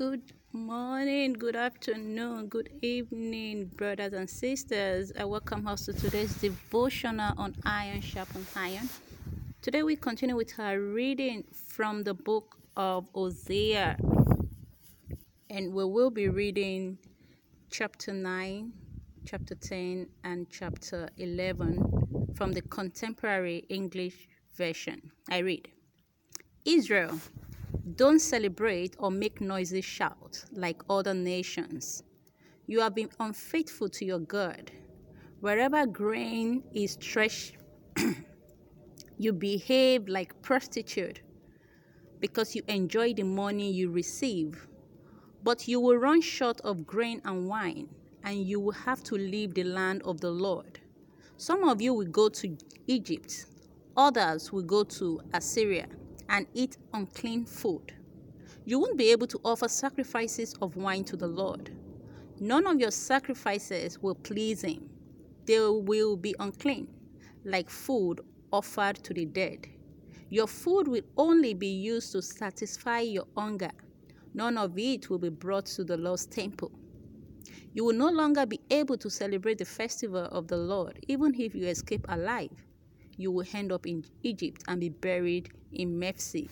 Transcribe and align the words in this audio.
Good 0.00 0.32
morning, 0.54 1.34
good 1.34 1.56
afternoon, 1.56 2.46
good 2.46 2.70
evening, 2.80 3.66
brothers 3.66 4.14
and 4.14 4.30
sisters. 4.30 5.12
I 5.14 5.26
welcome 5.26 5.66
us 5.66 5.84
to 5.84 5.92
today's 5.92 6.32
devotional 6.36 7.34
on 7.36 7.54
iron 7.66 8.00
sharpen 8.00 8.46
iron. 8.56 8.88
Today 9.60 9.82
we 9.82 9.96
continue 9.96 10.36
with 10.36 10.58
our 10.58 10.80
reading 10.80 11.44
from 11.52 12.02
the 12.02 12.14
book 12.14 12.56
of 12.78 13.08
Hosea, 13.14 13.98
and 15.50 15.74
we 15.74 15.84
will 15.84 16.10
be 16.10 16.30
reading 16.30 16.96
chapter 17.68 18.14
9, 18.14 18.72
chapter 19.26 19.54
10, 19.54 20.06
and 20.24 20.48
chapter 20.48 21.10
11 21.18 22.32
from 22.36 22.52
the 22.52 22.62
contemporary 22.62 23.66
English 23.68 24.28
version. 24.56 25.12
I 25.28 25.40
read 25.40 25.68
Israel 26.64 27.20
don't 27.96 28.18
celebrate 28.18 28.96
or 28.98 29.10
make 29.10 29.40
noisy 29.40 29.80
shout 29.80 30.44
like 30.52 30.82
other 30.88 31.12
nations. 31.12 32.02
You 32.66 32.80
have 32.80 32.94
been 32.94 33.10
unfaithful 33.18 33.88
to 33.90 34.04
your 34.04 34.20
God. 34.20 34.70
Wherever 35.40 35.86
grain 35.86 36.62
is 36.72 36.96
threshed, 36.96 37.56
you 39.18 39.32
behave 39.32 40.08
like 40.08 40.40
prostitute 40.40 41.20
because 42.20 42.54
you 42.54 42.62
enjoy 42.68 43.12
the 43.12 43.22
money 43.22 43.70
you 43.70 43.90
receive. 43.90 44.66
But 45.42 45.68
you 45.68 45.80
will 45.80 45.96
run 45.96 46.20
short 46.20 46.60
of 46.62 46.86
grain 46.86 47.20
and 47.24 47.48
wine, 47.48 47.88
and 48.24 48.46
you 48.46 48.60
will 48.60 48.72
have 48.72 49.02
to 49.04 49.14
leave 49.14 49.54
the 49.54 49.64
land 49.64 50.02
of 50.04 50.20
the 50.20 50.30
Lord. 50.30 50.80
Some 51.36 51.64
of 51.64 51.80
you 51.80 51.94
will 51.94 52.06
go 52.06 52.28
to 52.28 52.56
Egypt, 52.86 53.46
others 53.96 54.52
will 54.52 54.62
go 54.62 54.84
to 54.84 55.20
Assyria 55.32 55.86
and 56.30 56.46
eat 56.54 56.78
unclean 56.94 57.44
food. 57.44 57.92
You 58.64 58.78
won't 58.78 58.96
be 58.96 59.10
able 59.10 59.26
to 59.26 59.40
offer 59.44 59.68
sacrifices 59.68 60.54
of 60.62 60.76
wine 60.76 61.04
to 61.04 61.16
the 61.16 61.26
Lord. 61.26 61.70
None 62.38 62.66
of 62.66 62.80
your 62.80 62.92
sacrifices 62.92 63.98
will 64.00 64.14
please 64.14 64.62
Him. 64.62 64.88
They 65.44 65.58
will 65.58 66.16
be 66.16 66.34
unclean, 66.38 66.88
like 67.44 67.68
food 67.68 68.20
offered 68.52 68.96
to 69.04 69.12
the 69.12 69.26
dead. 69.26 69.66
Your 70.28 70.46
food 70.46 70.86
will 70.86 71.02
only 71.16 71.52
be 71.52 71.66
used 71.66 72.12
to 72.12 72.22
satisfy 72.22 73.00
your 73.00 73.26
hunger. 73.36 73.72
None 74.32 74.56
of 74.56 74.78
it 74.78 75.10
will 75.10 75.18
be 75.18 75.28
brought 75.28 75.66
to 75.66 75.84
the 75.84 75.96
Lord's 75.96 76.26
temple. 76.26 76.70
You 77.74 77.84
will 77.84 77.96
no 77.96 78.08
longer 78.08 78.46
be 78.46 78.60
able 78.70 78.96
to 78.98 79.10
celebrate 79.10 79.58
the 79.58 79.64
festival 79.64 80.26
of 80.26 80.46
the 80.46 80.56
Lord, 80.56 81.04
even 81.08 81.34
if 81.34 81.54
you 81.54 81.66
escape 81.66 82.06
alive 82.08 82.50
you 83.20 83.30
will 83.30 83.46
end 83.52 83.72
up 83.72 83.86
in 83.86 84.04
Egypt 84.22 84.62
and 84.68 84.80
be 84.80 84.88
buried 84.88 85.50
in 85.72 85.98
Memphis. 85.98 86.48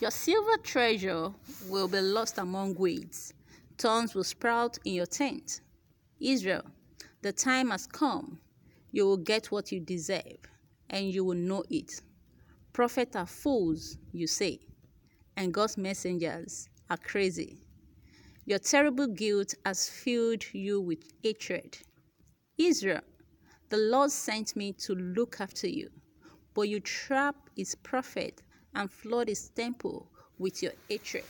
Your 0.00 0.10
silver 0.10 0.58
treasure 0.62 1.30
will 1.68 1.88
be 1.88 2.00
lost 2.00 2.38
among 2.38 2.74
weeds. 2.74 3.32
Thorns 3.78 4.14
will 4.14 4.24
sprout 4.24 4.78
in 4.84 4.94
your 4.94 5.06
tent. 5.06 5.60
Israel, 6.20 6.64
the 7.22 7.32
time 7.32 7.70
has 7.70 7.86
come. 7.86 8.38
You 8.92 9.06
will 9.06 9.16
get 9.16 9.50
what 9.50 9.72
you 9.72 9.80
deserve, 9.80 10.38
and 10.90 11.10
you 11.10 11.24
will 11.24 11.34
know 11.34 11.64
it. 11.70 12.00
Prophets 12.72 13.16
are 13.16 13.26
fools, 13.26 13.96
you 14.12 14.26
say, 14.26 14.60
and 15.36 15.52
God's 15.52 15.78
messengers 15.78 16.68
are 16.90 16.96
crazy. 16.98 17.56
Your 18.44 18.58
terrible 18.58 19.06
guilt 19.06 19.54
has 19.64 19.88
filled 19.88 20.44
you 20.54 20.80
with 20.80 21.02
hatred. 21.22 21.78
Israel, 22.58 23.00
the 23.68 23.76
Lord 23.76 24.10
sent 24.10 24.54
me 24.54 24.72
to 24.72 24.94
look 24.94 25.40
after 25.40 25.68
you, 25.68 25.90
but 26.54 26.68
you 26.68 26.80
trap 26.80 27.34
his 27.56 27.74
prophet 27.74 28.42
and 28.74 28.90
flood 28.90 29.28
his 29.28 29.48
temple 29.48 30.08
with 30.38 30.62
your 30.62 30.72
hatred. 30.88 31.24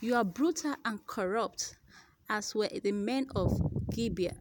You 0.00 0.16
are 0.16 0.24
brutal 0.24 0.74
and 0.84 1.06
corrupt, 1.06 1.76
as 2.28 2.54
were 2.54 2.68
the 2.68 2.92
men 2.92 3.28
of 3.36 3.60
Gibeah. 3.90 4.36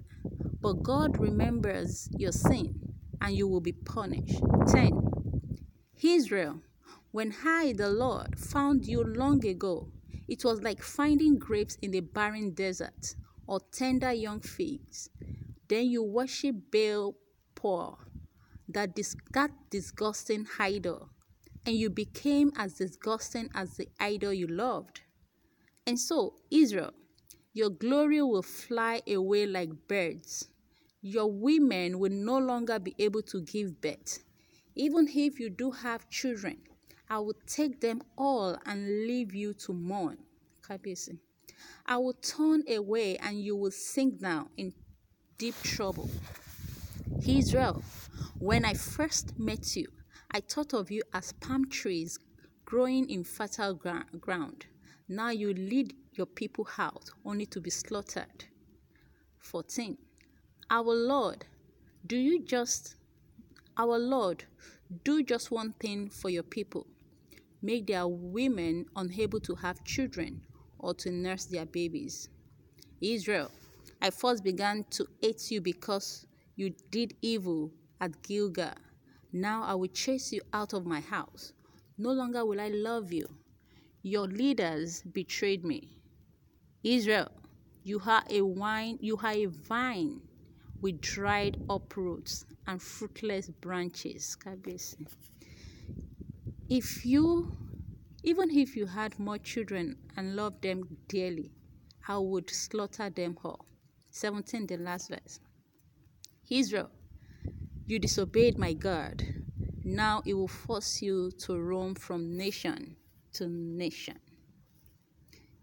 But 0.61 0.81
God 0.81 1.19
remembers 1.19 2.09
your 2.17 2.31
sin, 2.31 2.93
and 3.21 3.35
you 3.35 3.47
will 3.47 3.61
be 3.61 3.73
punished. 3.73 4.41
10. 4.67 5.11
Israel, 6.01 6.61
when 7.11 7.35
I, 7.45 7.73
the 7.77 7.89
Lord, 7.89 8.39
found 8.39 8.87
you 8.87 9.03
long 9.03 9.45
ago, 9.45 9.91
it 10.27 10.43
was 10.43 10.61
like 10.63 10.81
finding 10.81 11.37
grapes 11.37 11.77
in 11.81 11.91
the 11.91 11.99
barren 11.99 12.51
desert 12.51 13.15
or 13.47 13.59
tender 13.71 14.11
young 14.13 14.39
figs. 14.39 15.09
Then 15.71 15.89
you 15.89 16.03
worship 16.03 16.69
Baal 16.69 17.15
Peor, 17.55 17.97
that, 18.67 18.93
dis- 18.93 19.15
that 19.31 19.51
disgusting 19.69 20.45
idol, 20.59 21.07
and 21.65 21.73
you 21.73 21.89
became 21.89 22.51
as 22.57 22.73
disgusting 22.73 23.49
as 23.55 23.77
the 23.77 23.87
idol 23.97 24.33
you 24.33 24.47
loved. 24.47 24.99
And 25.87 25.97
so, 25.97 26.35
Israel, 26.51 26.91
your 27.53 27.69
glory 27.69 28.21
will 28.21 28.41
fly 28.41 29.01
away 29.07 29.45
like 29.45 29.87
birds. 29.87 30.49
Your 31.01 31.31
women 31.31 31.99
will 31.99 32.11
no 32.11 32.37
longer 32.37 32.77
be 32.77 32.93
able 32.99 33.21
to 33.21 33.41
give 33.41 33.79
birth. 33.79 34.25
Even 34.75 35.07
if 35.07 35.39
you 35.39 35.49
do 35.49 35.71
have 35.71 36.09
children, 36.09 36.57
I 37.09 37.19
will 37.19 37.37
take 37.47 37.79
them 37.79 38.01
all 38.17 38.57
and 38.65 39.07
leave 39.07 39.33
you 39.33 39.53
to 39.53 39.71
mourn. 39.71 40.17
I 41.85 41.95
will 41.95 42.13
turn 42.21 42.63
away 42.67 43.15
and 43.19 43.39
you 43.41 43.55
will 43.55 43.71
sink 43.71 44.19
down 44.19 44.49
in 44.57 44.73
deep 45.41 45.59
trouble. 45.63 46.07
Israel, 47.27 47.81
when 48.37 48.63
I 48.63 48.75
first 48.75 49.39
met 49.39 49.75
you, 49.75 49.87
I 50.29 50.39
thought 50.39 50.71
of 50.75 50.91
you 50.91 51.01
as 51.15 51.31
palm 51.31 51.67
trees 51.67 52.19
growing 52.63 53.09
in 53.09 53.23
fertile 53.23 53.73
ground. 53.73 54.67
Now 55.09 55.31
you 55.31 55.51
lead 55.55 55.95
your 56.13 56.27
people 56.27 56.67
out 56.77 57.09
only 57.25 57.47
to 57.47 57.59
be 57.59 57.71
slaughtered. 57.71 58.45
14. 59.39 59.97
Our 60.69 60.93
Lord, 60.93 61.43
do 62.05 62.17
you 62.17 62.43
just, 62.43 62.93
our 63.77 63.97
Lord, 63.97 64.43
do 65.03 65.23
just 65.23 65.49
one 65.49 65.73
thing 65.79 66.07
for 66.07 66.29
your 66.29 66.43
people. 66.43 66.85
Make 67.63 67.87
their 67.87 68.07
women 68.07 68.85
unable 68.95 69.39
to 69.39 69.55
have 69.55 69.83
children 69.85 70.43
or 70.77 70.93
to 70.93 71.09
nurse 71.09 71.45
their 71.45 71.65
babies. 71.65 72.29
Israel, 73.01 73.49
I 74.03 74.09
first 74.09 74.43
began 74.43 74.83
to 74.91 75.05
hate 75.21 75.51
you 75.51 75.61
because 75.61 76.25
you 76.55 76.73
did 76.89 77.15
evil 77.21 77.71
at 77.99 78.21
Gilgal. 78.23 78.73
Now 79.31 79.63
I 79.63 79.75
will 79.75 79.89
chase 79.89 80.31
you 80.31 80.41
out 80.53 80.73
of 80.73 80.85
my 80.87 80.99
house. 80.99 81.53
No 81.99 82.11
longer 82.11 82.43
will 82.43 82.59
I 82.59 82.69
love 82.69 83.13
you. 83.13 83.27
Your 84.01 84.27
leaders 84.27 85.03
betrayed 85.03 85.63
me. 85.63 85.99
Israel, 86.83 87.29
you 87.83 88.01
are 88.05 88.23
a 88.29 88.41
wine, 88.41 88.97
you 89.01 89.17
are 89.17 89.33
a 89.33 89.45
vine 89.45 90.21
with 90.81 90.99
dried 91.01 91.61
up 91.69 91.95
roots 91.95 92.45
and 92.65 92.81
fruitless 92.81 93.49
branches. 93.49 94.35
If 96.69 97.05
you, 97.05 97.55
even 98.23 98.49
if 98.49 98.75
you 98.75 98.87
had 98.87 99.19
more 99.19 99.37
children 99.37 99.97
and 100.17 100.35
loved 100.35 100.63
them 100.63 100.97
dearly, 101.07 101.51
I 102.07 102.17
would 102.17 102.49
slaughter 102.49 103.11
them 103.11 103.37
all. 103.43 103.67
17, 104.11 104.67
the 104.67 104.77
last 104.77 105.09
verse. 105.09 105.39
Israel, 106.49 106.89
you 107.87 107.97
disobeyed 107.97 108.57
my 108.57 108.73
God. 108.73 109.23
Now 109.85 110.21
it 110.25 110.33
will 110.33 110.49
force 110.49 111.01
you 111.01 111.31
to 111.39 111.57
roam 111.57 111.95
from 111.95 112.35
nation 112.35 112.97
to 113.33 113.47
nation. 113.47 114.19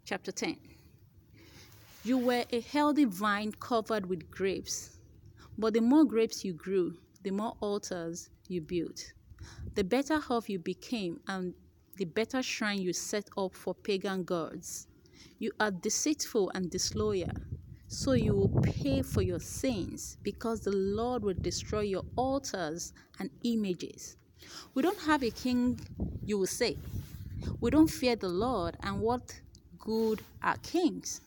Chapter 0.05 0.33
10 0.33 0.57
You 2.05 2.17
were 2.17 2.45
a 2.51 2.61
healthy 2.61 3.05
vine 3.05 3.53
covered 3.53 4.07
with 4.07 4.31
grapes, 4.31 4.99
but 5.59 5.75
the 5.75 5.83
more 5.83 6.07
grapes 6.07 6.43
you 6.43 6.55
grew, 6.55 6.97
the 7.23 7.31
more 7.31 7.55
altars 7.61 8.31
you 8.49 8.63
built. 8.63 9.13
The 9.75 9.85
better 9.85 10.23
off 10.31 10.49
you 10.49 10.59
became, 10.59 11.21
and 11.29 11.53
the 11.97 12.07
better 12.07 12.43
shrine 12.43 12.81
you 12.81 12.95
set 12.95 13.29
up 13.37 13.55
for 13.55 13.75
pagan 13.75 14.25
gods. 14.25 14.87
You 15.39 15.53
are 15.61 15.71
deceitful 15.71 16.51
and 16.55 16.71
disloyal 16.71 17.33
so 17.89 18.13
you 18.13 18.35
will 18.35 18.61
pay 18.63 19.01
for 19.01 19.23
your 19.23 19.41
sins 19.41 20.19
because 20.23 20.61
the 20.61 20.77
Lord 20.77 21.23
will 21.23 21.35
destroy 21.41 21.81
your 21.81 22.05
altars 22.17 22.93
and 23.19 23.31
images. 23.43 24.17
We 24.75 24.83
don't 24.83 24.99
have 25.01 25.23
a 25.23 25.31
king, 25.31 25.81
you 26.25 26.39
will 26.39 26.47
say. 26.47 26.77
We 27.61 27.71
don't 27.71 27.89
fear 27.89 28.15
the 28.15 28.29
Lord, 28.29 28.77
and 28.83 29.01
what 29.01 29.41
good 29.79 30.21
are 30.43 30.57
kings? 30.63 31.23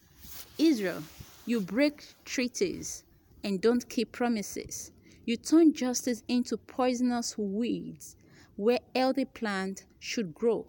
Israel, 0.57 1.01
you 1.47 1.61
break 1.61 2.05
treaties 2.25 3.03
and 3.43 3.59
don't 3.59 3.89
keep 3.89 4.11
promises. 4.11 4.91
You 5.25 5.37
turn 5.37 5.73
justice 5.73 6.21
into 6.27 6.57
poisonous 6.57 7.37
weeds 7.37 8.15
where 8.55 8.79
healthy 8.95 9.25
plants 9.25 9.83
should 9.99 10.35
grow. 10.35 10.67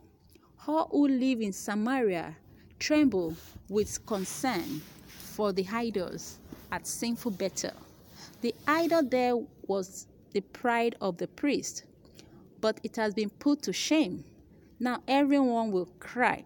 All 0.66 0.88
who 0.90 1.08
live 1.08 1.40
in 1.42 1.52
Samaria 1.52 2.36
tremble 2.78 3.36
with 3.68 4.04
concern 4.06 4.80
for 5.32 5.52
the 5.52 5.67
idols 5.73 6.38
at 6.73 6.87
sinful 6.87 7.32
Bethel. 7.32 7.73
The 8.43 8.55
idol 8.67 9.02
there 9.05 9.37
was 9.67 10.06
the 10.32 10.40
pride 10.43 10.96
of 11.00 11.19
the 11.19 11.29
priest, 11.29 11.84
but 12.61 12.81
it 12.84 12.96
has 12.96 13.14
been 13.14 13.31
put 13.31 13.62
to 13.62 13.73
shame. 13.73 14.25
Now 14.81 15.02
everyone 15.08 15.73
will 15.73 15.88
cry. 16.00 16.44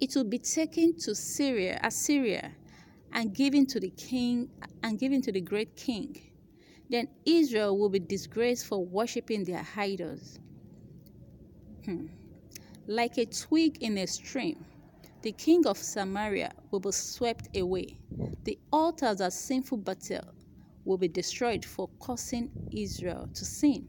it 0.00 0.14
will 0.16 0.24
be 0.24 0.38
taken 0.38 0.96
to 0.98 1.14
Syria, 1.14 1.80
Assyria, 1.82 2.52
and 3.12 3.34
given 3.34 3.66
to 3.66 3.80
the 3.80 3.90
king 3.90 4.50
and 4.82 4.98
given 4.98 5.22
to 5.22 5.32
the 5.32 5.40
great 5.40 5.76
king. 5.76 6.16
Then 6.90 7.08
Israel 7.24 7.78
will 7.78 7.88
be 7.90 8.00
disgraced 8.00 8.66
for 8.66 8.84
worshipping 8.84 9.44
their 9.44 9.66
idols. 9.76 10.38
Hmm. 11.84 12.06
Like 12.86 13.18
a 13.18 13.26
twig 13.26 13.82
in 13.82 13.98
a 13.98 14.06
stream, 14.06 14.64
the 15.22 15.32
king 15.32 15.66
of 15.66 15.78
Samaria 15.78 16.52
will 16.70 16.80
be 16.80 16.90
swept 16.92 17.56
away. 17.56 17.96
The 18.44 18.58
altars 18.72 19.20
of 19.20 19.32
sinful 19.32 19.78
Bethel 19.78 20.34
will 20.84 20.98
be 20.98 21.08
destroyed 21.08 21.64
for 21.64 21.88
causing 22.00 22.50
Israel 22.72 23.28
to 23.34 23.44
sin. 23.44 23.88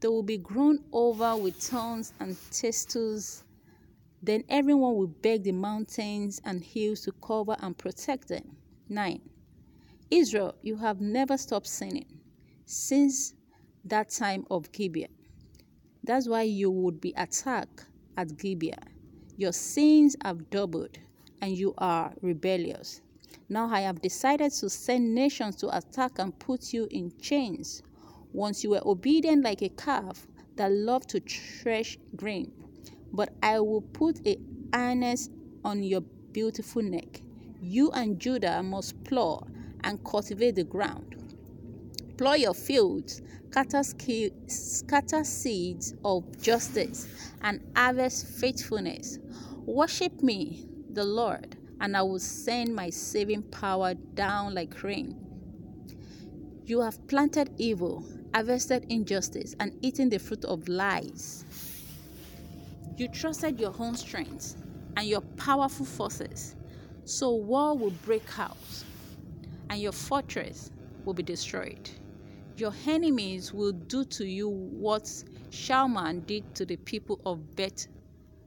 They 0.00 0.08
will 0.08 0.24
be 0.24 0.38
grown 0.38 0.80
over 0.92 1.36
with 1.36 1.54
thorns 1.56 2.12
and 2.18 2.36
thistles. 2.36 3.44
Then 4.22 4.42
everyone 4.48 4.96
will 4.96 5.06
beg 5.06 5.44
the 5.44 5.52
mountains 5.52 6.40
and 6.44 6.62
hills 6.62 7.02
to 7.02 7.12
cover 7.12 7.56
and 7.60 7.78
protect 7.78 8.28
them. 8.28 8.56
9. 8.88 9.20
Israel, 10.10 10.56
you 10.62 10.76
have 10.76 11.00
never 11.00 11.36
stopped 11.36 11.66
sinning 11.66 12.20
since 12.64 13.34
that 13.84 14.10
time 14.10 14.44
of 14.50 14.70
Gibeah. 14.72 15.08
That's 16.02 16.28
why 16.28 16.42
you 16.42 16.70
would 16.70 17.00
be 17.00 17.14
attacked 17.16 17.86
at 18.16 18.36
Gibeah. 18.36 18.95
Your 19.38 19.52
sins 19.52 20.16
have 20.24 20.48
doubled, 20.48 20.98
and 21.42 21.56
you 21.56 21.74
are 21.76 22.14
rebellious. 22.22 23.02
Now 23.48 23.68
I 23.68 23.80
have 23.80 24.00
decided 24.00 24.50
to 24.52 24.70
send 24.70 25.14
nations 25.14 25.56
to 25.56 25.76
attack 25.76 26.18
and 26.18 26.38
put 26.38 26.72
you 26.72 26.88
in 26.90 27.12
chains. 27.20 27.82
Once 28.32 28.64
you 28.64 28.70
were 28.70 28.82
obedient 28.86 29.44
like 29.44 29.62
a 29.62 29.68
calf 29.68 30.26
that 30.56 30.72
loved 30.72 31.10
to 31.10 31.20
thresh 31.20 31.98
grain, 32.16 32.50
but 33.12 33.34
I 33.42 33.60
will 33.60 33.82
put 33.82 34.26
a 34.26 34.38
harness 34.72 35.28
on 35.64 35.82
your 35.82 36.00
beautiful 36.32 36.82
neck. 36.82 37.20
You 37.60 37.90
and 37.90 38.18
Judah 38.18 38.62
must 38.62 39.02
plow 39.04 39.46
and 39.84 40.02
cultivate 40.04 40.54
the 40.54 40.64
ground. 40.64 41.15
Plow 42.16 42.32
your 42.32 42.54
fields, 42.54 43.20
scatter, 43.50 43.82
scatter 44.46 45.22
seeds 45.22 45.94
of 46.02 46.40
justice, 46.40 47.08
and 47.42 47.60
harvest 47.76 48.26
faithfulness. 48.26 49.18
Worship 49.66 50.22
me, 50.22 50.66
the 50.90 51.04
Lord, 51.04 51.56
and 51.80 51.94
I 51.94 52.00
will 52.00 52.18
send 52.18 52.74
my 52.74 52.88
saving 52.88 53.42
power 53.42 53.92
down 54.14 54.54
like 54.54 54.82
rain. 54.82 55.14
You 56.64 56.80
have 56.80 57.06
planted 57.06 57.50
evil, 57.58 58.02
harvested 58.34 58.86
injustice, 58.88 59.54
and 59.60 59.76
eaten 59.82 60.08
the 60.08 60.18
fruit 60.18 60.46
of 60.46 60.68
lies. 60.68 61.44
You 62.96 63.08
trusted 63.08 63.60
your 63.60 63.74
own 63.78 63.94
strength 63.94 64.56
and 64.96 65.06
your 65.06 65.20
powerful 65.20 65.84
forces, 65.84 66.56
so 67.04 67.34
war 67.34 67.76
will 67.76 67.92
break 68.06 68.38
out, 68.38 68.56
and 69.68 69.82
your 69.82 69.92
fortress 69.92 70.70
will 71.04 71.12
be 71.12 71.22
destroyed. 71.22 71.90
Your 72.56 72.72
enemies 72.86 73.52
will 73.52 73.72
do 73.72 74.04
to 74.04 74.24
you 74.24 74.48
what 74.48 75.04
Shalman 75.50 76.26
did 76.26 76.54
to 76.54 76.64
the 76.64 76.76
people 76.76 77.20
of 77.26 77.54
Beth 77.54 77.86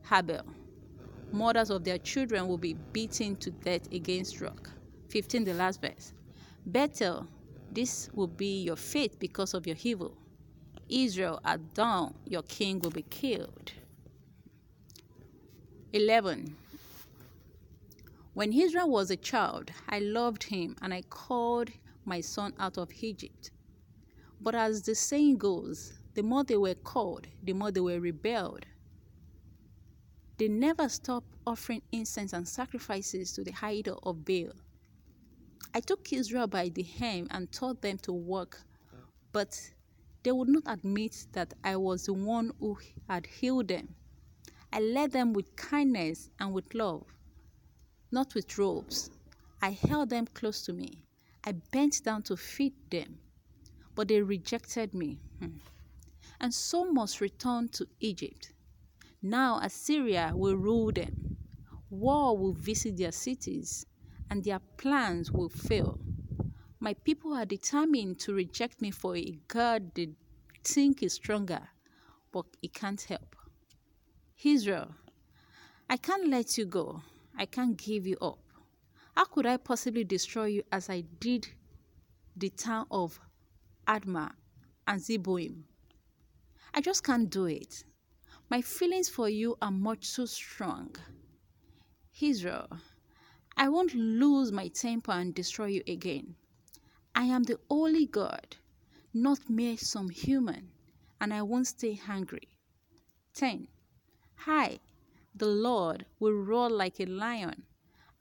Arbel 0.09 0.43
mothers 1.31 1.69
of 1.69 1.83
their 1.83 1.97
children 1.97 2.47
will 2.47 2.57
be 2.57 2.73
beaten 2.93 3.35
to 3.37 3.51
death 3.51 3.91
against 3.91 4.41
rock. 4.41 4.69
15, 5.09 5.43
the 5.43 5.53
last 5.53 5.81
verse. 5.81 6.13
Bethel, 6.65 7.27
this 7.71 8.09
will 8.13 8.27
be 8.27 8.63
your 8.63 8.75
fate 8.75 9.19
because 9.19 9.53
of 9.53 9.65
your 9.67 9.75
evil. 9.83 10.15
Israel, 10.87 11.39
at 11.45 11.73
dawn, 11.73 12.13
your 12.25 12.43
king 12.43 12.79
will 12.79 12.91
be 12.91 13.03
killed. 13.03 13.71
11. 15.93 16.55
When 18.33 18.53
Israel 18.53 18.89
was 18.89 19.11
a 19.11 19.15
child, 19.15 19.71
I 19.87 19.99
loved 19.99 20.43
him 20.43 20.75
and 20.81 20.93
I 20.93 21.01
called 21.01 21.69
my 22.05 22.21
son 22.21 22.53
out 22.59 22.77
of 22.77 22.89
Egypt. 23.01 23.51
But 24.41 24.55
as 24.55 24.81
the 24.83 24.95
saying 24.95 25.37
goes, 25.37 25.99
the 26.13 26.23
more 26.23 26.43
they 26.43 26.57
were 26.57 26.75
called, 26.75 27.27
the 27.43 27.53
more 27.53 27.71
they 27.71 27.81
were 27.81 27.99
rebelled. 27.99 28.65
They 30.37 30.47
never 30.47 30.87
stopped 30.87 31.35
offering 31.45 31.81
incense 31.91 32.31
and 32.31 32.47
sacrifices 32.47 33.33
to 33.33 33.43
the 33.43 33.53
idol 33.61 33.99
of 34.03 34.23
Baal. 34.23 34.53
I 35.73 35.81
took 35.81 36.13
Israel 36.13 36.47
by 36.47 36.69
the 36.69 36.83
hand 36.83 37.27
and 37.31 37.51
taught 37.51 37.81
them 37.81 37.97
to 37.99 38.13
work, 38.13 38.61
but 39.33 39.59
they 40.23 40.31
would 40.31 40.47
not 40.47 40.63
admit 40.65 41.27
that 41.33 41.53
I 41.63 41.75
was 41.75 42.05
the 42.05 42.13
one 42.13 42.51
who 42.59 42.77
had 43.09 43.25
healed 43.25 43.67
them. 43.67 43.95
I 44.71 44.79
led 44.79 45.11
them 45.11 45.33
with 45.33 45.55
kindness 45.55 46.29
and 46.39 46.53
with 46.53 46.73
love, 46.73 47.05
not 48.11 48.33
with 48.33 48.57
robes. 48.57 49.09
I 49.61 49.71
held 49.71 50.09
them 50.09 50.25
close 50.27 50.61
to 50.63 50.73
me. 50.73 51.03
I 51.43 51.51
bent 51.51 52.03
down 52.03 52.23
to 52.23 52.37
feed 52.37 52.73
them, 52.89 53.19
but 53.99 54.07
they 54.07 54.21
rejected 54.21 54.93
me. 54.93 55.17
Hmm. 55.39 55.57
And 56.39 56.53
so 56.53 56.85
must 56.89 57.19
return 57.19 57.67
to 57.73 57.85
Egypt. 57.99 58.53
Now 59.21 59.59
Assyria 59.61 60.31
will 60.33 60.55
rule 60.55 60.93
them. 60.93 61.35
War 61.89 62.37
will 62.37 62.53
visit 62.53 62.95
their 62.95 63.11
cities, 63.11 63.85
and 64.29 64.41
their 64.41 64.59
plans 64.77 65.33
will 65.33 65.49
fail. 65.49 65.99
My 66.79 66.93
people 66.93 67.33
are 67.33 67.43
determined 67.43 68.19
to 68.19 68.33
reject 68.33 68.81
me 68.81 68.89
for 68.91 69.17
a 69.17 69.37
God 69.49 69.93
they 69.95 70.11
think 70.63 71.03
is 71.03 71.11
stronger, 71.11 71.67
but 72.31 72.45
it 72.61 72.73
can't 72.73 73.01
help. 73.01 73.35
Israel, 74.41 74.95
I 75.89 75.97
can't 75.97 76.29
let 76.29 76.57
you 76.57 76.63
go. 76.63 77.01
I 77.37 77.45
can't 77.45 77.75
give 77.75 78.07
you 78.07 78.15
up. 78.21 78.39
How 79.17 79.25
could 79.25 79.45
I 79.45 79.57
possibly 79.57 80.05
destroy 80.05 80.45
you 80.45 80.63
as 80.71 80.89
I 80.89 81.01
did 81.19 81.49
the 82.37 82.49
town 82.51 82.85
of 82.89 83.19
Admah 83.89 84.33
and 84.87 85.01
Zeboiim? 85.01 85.63
I 86.75 86.79
just 86.79 87.03
can't 87.03 87.27
do 87.27 87.45
it. 87.45 87.83
My 88.47 88.61
feelings 88.61 89.09
for 89.09 89.27
you 89.27 89.57
are 89.63 89.71
much 89.71 90.13
too 90.13 90.27
strong. 90.27 90.95
Israel, 92.21 92.67
I 93.57 93.67
won't 93.69 93.95
lose 93.95 94.51
my 94.51 94.67
temper 94.67 95.11
and 95.13 95.33
destroy 95.33 95.65
you 95.65 95.83
again. 95.87 96.35
I 97.15 97.23
am 97.23 97.41
the 97.41 97.59
only 97.71 98.05
God, 98.05 98.57
not 99.11 99.49
mere 99.49 99.75
some 99.75 100.09
human, 100.09 100.69
and 101.19 101.33
I 101.33 101.41
won't 101.41 101.65
stay 101.65 101.95
hungry. 101.95 102.47
10. 103.33 103.67
Hi, 104.35 104.79
the 105.33 105.47
Lord 105.47 106.05
will 106.19 106.33
roar 106.33 106.69
like 106.69 106.99
a 106.99 107.05
lion, 107.07 107.63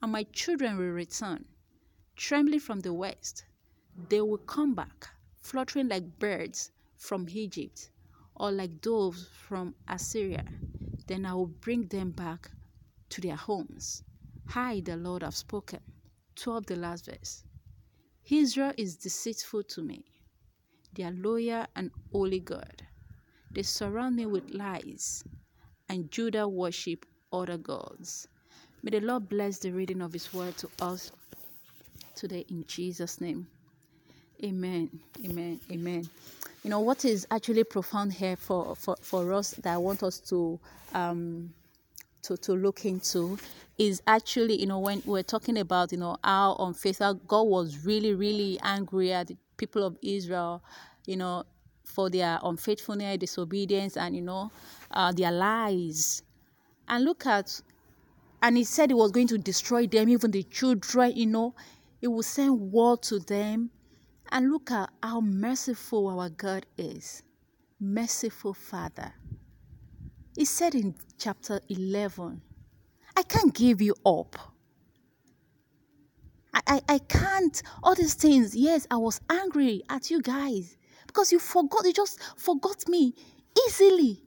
and 0.01 0.11
my 0.11 0.23
children 0.33 0.77
will 0.77 0.85
return, 0.85 1.45
trembling 2.15 2.59
from 2.59 2.79
the 2.79 2.91
west. 2.91 3.45
They 4.09 4.21
will 4.21 4.39
come 4.39 4.73
back, 4.73 5.09
fluttering 5.41 5.87
like 5.87 6.19
birds 6.19 6.71
from 6.97 7.27
Egypt 7.29 7.89
or 8.35 8.51
like 8.51 8.81
doves 8.81 9.27
from 9.47 9.75
Assyria. 9.87 10.45
Then 11.07 11.25
I 11.25 11.33
will 11.33 11.47
bring 11.47 11.87
them 11.87 12.11
back 12.11 12.51
to 13.09 13.21
their 13.21 13.35
homes. 13.35 14.03
I, 14.55 14.81
the 14.81 14.95
Lord, 14.95 15.23
have 15.23 15.35
spoken. 15.35 15.79
12, 16.35 16.65
the 16.67 16.75
last 16.75 17.05
verse. 17.05 17.43
Israel 18.29 18.73
is 18.77 18.95
deceitful 18.95 19.63
to 19.63 19.81
me. 19.81 20.03
They 20.93 21.03
are 21.03 21.11
loyal 21.11 21.65
and 21.75 21.91
holy 22.11 22.39
God. 22.39 22.85
They 23.51 23.63
surround 23.63 24.15
me 24.15 24.25
with 24.25 24.51
lies, 24.51 25.23
and 25.89 26.11
Judah 26.11 26.47
worship 26.47 27.05
other 27.33 27.57
gods. 27.57 28.27
May 28.83 28.91
the 28.91 29.01
Lord 29.01 29.27
bless 29.29 29.57
the 29.57 29.71
reading 29.71 30.01
of 30.01 30.13
His 30.13 30.33
word 30.33 30.57
to 30.57 30.69
us 30.79 31.11
today 32.15 32.45
in 32.49 32.65
Jesus' 32.67 33.19
name. 33.19 33.47
Amen. 34.43 34.89
Amen. 35.25 35.59
Amen 35.71 36.09
you 36.63 36.69
know 36.69 36.79
what 36.79 37.05
is 37.05 37.25
actually 37.31 37.63
profound 37.63 38.13
here 38.13 38.35
for 38.35 38.75
for, 38.75 38.95
for 39.01 39.31
us 39.33 39.51
that 39.51 39.73
i 39.73 39.77
want 39.77 40.03
us 40.03 40.19
to 40.19 40.59
um 40.93 41.53
to, 42.21 42.35
to 42.35 42.53
look 42.53 42.85
into 42.85 43.37
is 43.77 44.01
actually 44.07 44.59
you 44.59 44.67
know 44.67 44.79
when 44.79 45.01
we're 45.05 45.23
talking 45.23 45.57
about 45.57 45.91
you 45.91 45.97
know 45.97 46.17
how 46.23 46.55
unfaithful 46.59 47.13
god 47.27 47.43
was 47.43 47.85
really 47.85 48.13
really 48.13 48.59
angry 48.61 49.13
at 49.13 49.27
the 49.27 49.37
people 49.57 49.83
of 49.83 49.97
israel 50.01 50.61
you 51.05 51.15
know 51.15 51.43
for 51.85 52.09
their 52.09 52.39
unfaithfulness 52.43 53.17
disobedience 53.17 53.95
and 53.95 54.15
you 54.15 54.21
know 54.21 54.51
uh, 54.91 55.11
their 55.13 55.31
lies 55.31 56.23
and 56.89 57.05
look 57.05 57.25
at 57.25 57.61
and 58.41 58.57
he 58.57 58.63
said 58.63 58.89
he 58.89 58.93
was 58.93 59.11
going 59.11 59.27
to 59.27 59.37
destroy 59.37 59.87
them 59.87 60.09
even 60.09 60.29
the 60.31 60.43
children 60.43 61.13
you 61.15 61.25
know 61.25 61.53
he 62.01 62.07
will 62.07 62.23
send 62.23 62.71
war 62.71 62.97
to 62.97 63.19
them 63.19 63.69
and 64.31 64.51
look 64.51 64.71
at 64.71 64.89
how 65.03 65.21
merciful 65.21 66.07
our 66.07 66.29
God 66.29 66.65
is. 66.77 67.23
Merciful 67.79 68.53
Father. 68.53 69.13
He 70.35 70.45
said 70.45 70.75
in 70.75 70.95
chapter 71.17 71.61
11, 71.69 72.41
I 73.17 73.23
can't 73.23 73.53
give 73.53 73.81
you 73.81 73.95
up. 74.05 74.37
I, 76.53 76.61
I, 76.67 76.81
I 76.89 76.99
can't. 76.99 77.61
All 77.83 77.95
these 77.95 78.15
things. 78.15 78.55
Yes, 78.55 78.87
I 78.91 78.97
was 78.97 79.21
angry 79.29 79.83
at 79.89 80.11
you 80.11 80.21
guys 80.21 80.77
because 81.07 81.31
you 81.31 81.39
forgot. 81.39 81.85
You 81.85 81.93
just 81.93 82.21
forgot 82.37 82.87
me 82.87 83.15
easily. 83.67 84.23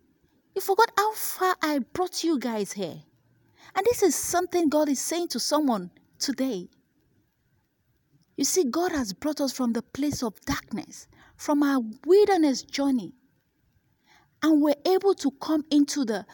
You 0.54 0.62
forgot 0.62 0.92
how 0.96 1.12
far 1.14 1.56
I 1.62 1.80
brought 1.80 2.24
you 2.24 2.38
guys 2.38 2.72
here. 2.72 3.02
And 3.74 3.86
this 3.86 4.02
is 4.02 4.14
something 4.14 4.68
God 4.68 4.88
is 4.88 5.00
saying 5.00 5.28
to 5.28 5.40
someone 5.40 5.90
today. 6.18 6.68
You 8.36 8.44
see, 8.44 8.64
God 8.64 8.92
has 8.92 9.12
brought 9.12 9.40
us 9.40 9.52
from 9.52 9.72
the 9.72 9.82
place 9.82 10.22
of 10.22 10.40
darkness, 10.42 11.06
from 11.36 11.62
our 11.62 11.80
wilderness 12.06 12.62
journey, 12.62 13.14
and 14.42 14.60
we're 14.62 14.74
able 14.86 15.14
to 15.14 15.30
come 15.32 15.64
into 15.70 16.04
the, 16.04 16.24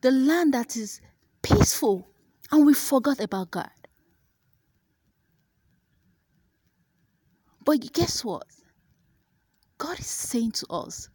the 0.00 0.10
land 0.10 0.54
that 0.54 0.76
is 0.76 1.00
peaceful, 1.42 2.08
and 2.52 2.64
we 2.64 2.74
forgot 2.74 3.20
about 3.20 3.50
God. 3.50 3.70
But 7.64 7.92
guess 7.92 8.24
what? 8.24 8.46
God 9.78 9.98
is 9.98 10.06
saying 10.06 10.52
to 10.52 10.66
us, 10.70 11.08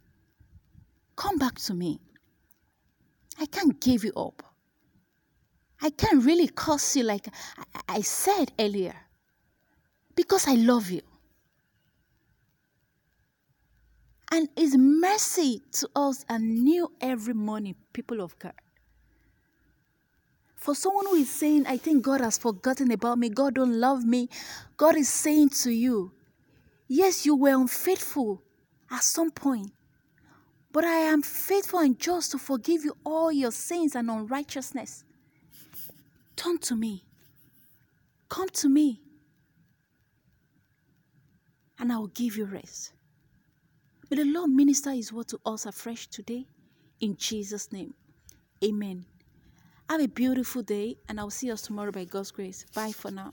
Come 1.16 1.36
back 1.36 1.56
to 1.60 1.74
me. 1.74 2.00
I 3.38 3.46
can't 3.46 3.78
give 3.80 4.04
you 4.04 4.12
up. 4.14 4.42
I 5.82 5.90
can't 5.90 6.24
really 6.24 6.48
curse 6.48 6.96
you 6.96 7.02
like 7.04 7.26
I 7.88 8.00
said 8.02 8.52
earlier 8.58 8.94
because 10.20 10.46
I 10.46 10.52
love 10.52 10.90
you. 10.90 11.00
And 14.30 14.50
His 14.54 14.76
mercy 14.76 15.62
to 15.72 15.88
us 15.96 16.26
are 16.28 16.38
new 16.38 16.92
every 17.00 17.32
morning, 17.32 17.74
people 17.94 18.20
of 18.20 18.38
God. 18.38 18.52
For 20.56 20.74
someone 20.74 21.06
who 21.06 21.14
is 21.14 21.30
saying, 21.30 21.66
I 21.66 21.78
think 21.78 22.04
God 22.04 22.20
has 22.20 22.36
forgotten 22.36 22.90
about 22.90 23.18
me, 23.18 23.30
God 23.30 23.54
don't 23.54 23.80
love 23.80 24.04
me, 24.04 24.28
God 24.76 24.94
is 24.96 25.08
saying 25.08 25.48
to 25.64 25.70
you, 25.70 26.12
Yes, 26.86 27.24
you 27.24 27.34
were 27.34 27.54
unfaithful 27.54 28.42
at 28.90 29.02
some 29.02 29.30
point, 29.30 29.72
but 30.70 30.84
I 30.84 30.96
am 31.12 31.22
faithful 31.22 31.78
and 31.78 31.98
just 31.98 32.32
to 32.32 32.38
forgive 32.38 32.84
you 32.84 32.94
all 33.06 33.32
your 33.32 33.52
sins 33.52 33.94
and 33.94 34.10
unrighteousness. 34.10 35.04
Turn 36.36 36.58
to 36.58 36.76
me. 36.76 37.04
Come 38.28 38.50
to 38.50 38.68
me. 38.68 39.00
And 41.80 41.92
I 41.92 41.98
will 41.98 42.08
give 42.08 42.36
you 42.36 42.44
rest. 42.44 42.92
May 44.10 44.18
the 44.18 44.24
Lord 44.24 44.50
minister 44.50 44.92
his 44.92 45.12
word 45.12 45.28
to 45.28 45.40
us 45.46 45.66
afresh 45.66 46.06
today. 46.06 46.46
In 47.00 47.16
Jesus' 47.16 47.72
name. 47.72 47.94
Amen. 48.62 49.06
Have 49.88 50.00
a 50.00 50.06
beautiful 50.06 50.62
day, 50.62 50.98
and 51.08 51.18
I'll 51.18 51.30
see 51.30 51.50
us 51.50 51.62
tomorrow 51.62 51.90
by 51.90 52.04
God's 52.04 52.30
grace. 52.30 52.66
Bye 52.74 52.92
for 52.92 53.10
now. 53.10 53.32